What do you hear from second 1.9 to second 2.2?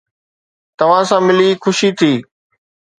ٿي